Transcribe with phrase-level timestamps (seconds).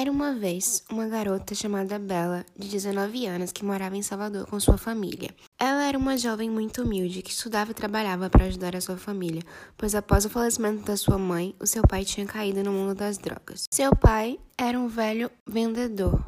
[0.00, 4.58] Era uma vez uma garota chamada Bela, de 19 anos, que morava em Salvador com
[4.58, 5.28] sua família.
[5.58, 9.42] Ela era uma jovem muito humilde que estudava e trabalhava para ajudar a sua família,
[9.76, 13.18] pois após o falecimento da sua mãe, o seu pai tinha caído no mundo das
[13.18, 13.64] drogas.
[13.70, 16.18] Seu pai era um velho vendedor.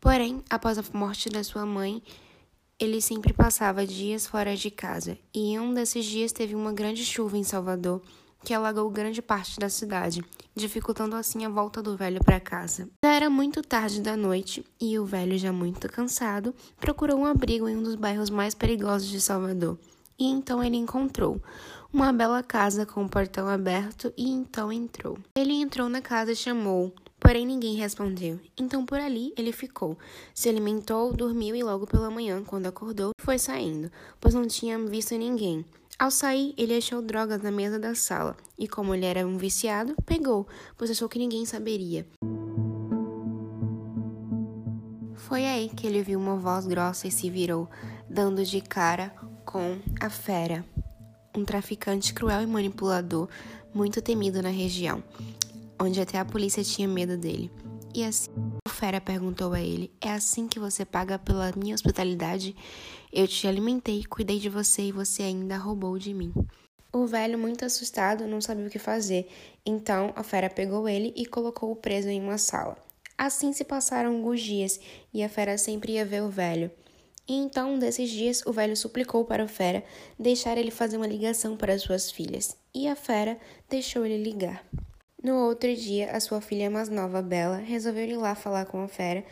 [0.00, 2.02] Porém, após a morte da sua mãe,
[2.76, 7.04] ele sempre passava dias fora de casa, e em um desses dias teve uma grande
[7.04, 8.02] chuva em Salvador
[8.44, 10.24] que alagou grande parte da cidade,
[10.54, 12.88] dificultando assim a volta do velho para casa.
[13.04, 17.68] Já era muito tarde da noite e o velho, já muito cansado, procurou um abrigo
[17.68, 19.78] em um dos bairros mais perigosos de Salvador.
[20.18, 21.40] E então ele encontrou
[21.92, 25.18] uma bela casa com o portão aberto e então entrou.
[25.36, 26.92] Ele entrou na casa e chamou,
[27.22, 28.38] porém ninguém respondeu.
[28.58, 29.96] Então por ali ele ficou,
[30.34, 35.16] se alimentou, dormiu e logo pela manhã, quando acordou, foi saindo, pois não tinha visto
[35.16, 35.64] ninguém.
[35.98, 39.94] Ao sair, ele achou drogas na mesa da sala e, como ele era um viciado,
[40.04, 42.04] pegou, pois achou que ninguém saberia.
[45.14, 47.68] Foi aí que ele viu uma voz grossa e se virou,
[48.10, 49.14] dando de cara
[49.44, 50.64] com a fera,
[51.36, 53.28] um traficante cruel e manipulador,
[53.72, 55.02] muito temido na região,
[55.82, 57.50] onde até a polícia tinha medo dele.
[57.92, 58.30] E assim,
[58.66, 62.54] o fera perguntou a ele: É assim que você paga pela minha hospitalidade?
[63.12, 66.32] Eu te alimentei, cuidei de você e você ainda roubou de mim.
[66.92, 69.28] O velho, muito assustado, não sabia o que fazer.
[69.66, 72.76] Então a fera pegou ele e colocou-o preso em uma sala.
[73.18, 74.80] Assim se passaram alguns dias
[75.12, 76.70] e a fera sempre ia ver o velho.
[77.28, 79.84] E então, um desses dias, o velho suplicou para o fera
[80.18, 82.56] deixar ele fazer uma ligação para suas filhas.
[82.74, 83.38] E a fera
[83.70, 84.64] deixou ele ligar.
[85.22, 88.88] No outro dia, a sua filha mais nova, Bela, resolveu ir lá falar com a
[88.88, 89.24] fera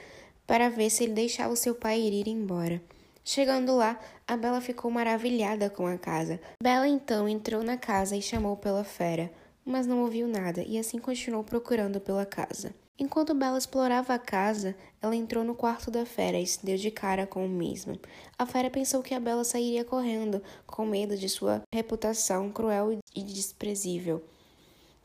[0.47, 2.81] para ver se ele deixava o seu pai ir embora.
[3.25, 6.41] Chegando lá, a Bela ficou maravilhada com a casa.
[6.63, 9.33] Bela então entrou na casa e chamou pela fera,
[9.65, 12.73] mas não ouviu nada e assim continuou procurando pela casa.
[12.97, 16.93] Enquanto Bela explorava a casa, ela entrou no quarto da fera e se deu de
[16.93, 17.99] cara com o mesmo.
[18.39, 23.23] A fera pensou que a Bela sairia correndo, com medo de sua reputação cruel e
[23.25, 24.23] desprezível.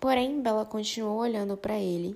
[0.06, 2.16] Porém, Bela continuou olhando para ele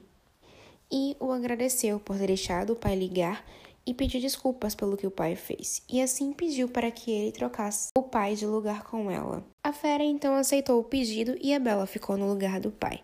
[0.91, 3.43] e o agradeceu por ter deixado o pai ligar
[3.83, 7.89] e pediu desculpas pelo que o pai fez, e assim pediu para que ele trocasse
[7.97, 9.43] o pai de lugar com ela.
[9.63, 13.01] A fera então aceitou o pedido e a Bela ficou no lugar do pai.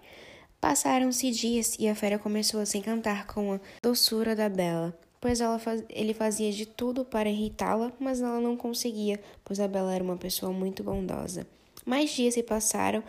[0.62, 5.40] Passaram-se dias e a fera começou a se encantar com a doçura da Bela, pois
[5.62, 5.84] faz...
[5.90, 10.16] ele fazia de tudo para irritá-la, mas ela não conseguia, pois a Bela era uma
[10.16, 11.48] pessoa muito bondosa.
[11.84, 13.04] Mais dias se passaram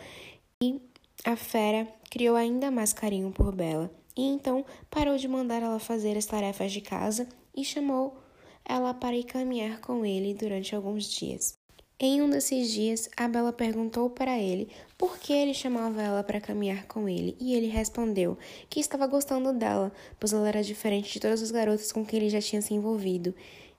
[0.62, 0.80] e
[1.26, 6.16] a fera criou ainda mais carinho por Bela e então parou de mandar ela fazer
[6.16, 8.16] as tarefas de casa e chamou
[8.64, 11.58] ela para ir caminhar com ele durante alguns dias.
[11.98, 16.40] Em um desses dias, a Bela perguntou para ele por que ele chamava ela para
[16.40, 18.38] caminhar com ele, e ele respondeu
[18.70, 22.30] que estava gostando dela, pois ela era diferente de todas as garotas com quem ele
[22.30, 23.34] já tinha se envolvido.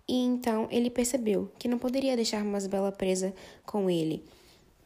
[0.06, 3.34] E então ele percebeu que não poderia deixar mais Bela presa
[3.66, 4.26] com ele,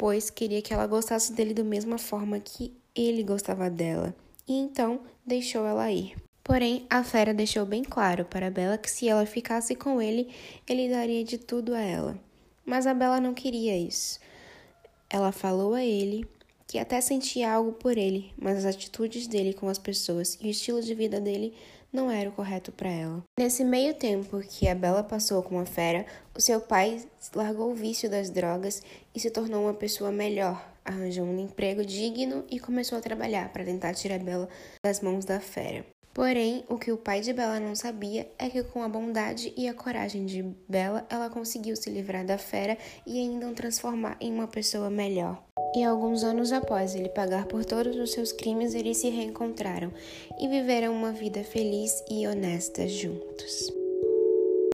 [0.01, 4.15] pois queria que ela gostasse dele da mesma forma que ele gostava dela,
[4.47, 6.15] e então deixou ela ir.
[6.43, 10.27] Porém, a fera deixou bem claro para Bela que se ela ficasse com ele,
[10.67, 12.19] ele daria de tudo a ela.
[12.65, 14.19] Mas a Bela não queria isso.
[15.07, 16.27] Ela falou a ele
[16.65, 20.49] que até sentia algo por ele, mas as atitudes dele com as pessoas e o
[20.49, 21.53] estilo de vida dele
[21.91, 23.23] não era o correto para ela.
[23.37, 27.01] Nesse meio tempo que a Bela passou com a fera, o seu pai
[27.35, 28.81] largou o vício das drogas
[29.13, 33.65] e se tornou uma pessoa melhor, arranjou um emprego digno e começou a trabalhar para
[33.65, 34.47] tentar tirar Bela
[34.83, 35.85] das mãos da fera.
[36.13, 39.69] Porém, o que o pai de Bela não sabia é que com a bondade e
[39.69, 42.77] a coragem de Bela, ela conseguiu se livrar da fera
[43.07, 45.41] e ainda o transformar em uma pessoa melhor.
[45.73, 49.91] E alguns anos após ele pagar por todos os seus crimes, eles se reencontraram
[50.39, 53.80] e viveram uma vida feliz e honesta juntos.